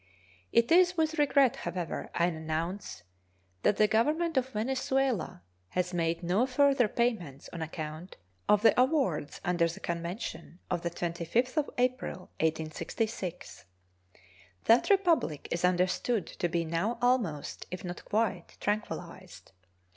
It 0.51 0.71
is 0.71 0.97
with 0.97 1.19
regret, 1.19 1.57
however, 1.57 2.09
I 2.15 2.25
announce 2.25 3.03
that 3.61 3.77
the 3.77 3.87
Government 3.87 4.35
of 4.35 4.49
Venezuela 4.49 5.43
has 5.67 5.93
made 5.93 6.23
no 6.23 6.47
further 6.47 6.87
payments 6.87 7.51
on 7.53 7.61
account 7.61 8.17
of 8.49 8.63
the 8.63 8.73
awards 8.81 9.39
under 9.45 9.67
the 9.67 9.79
convention 9.79 10.57
of 10.71 10.81
the 10.81 10.89
25th 10.89 11.55
of 11.55 11.69
April, 11.77 12.31
1866. 12.41 13.65
That 14.63 14.89
Republic 14.89 15.47
is 15.51 15.63
understood 15.63 16.25
to 16.25 16.49
be 16.49 16.65
now 16.65 16.97
almost, 16.99 17.67
if 17.69 17.83
not 17.85 18.03
quite, 18.03 18.57
tranquilized. 18.59 19.51